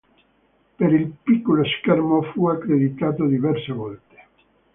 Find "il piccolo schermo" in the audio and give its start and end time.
0.93-2.23